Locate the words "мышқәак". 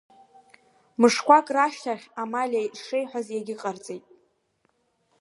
0.99-1.47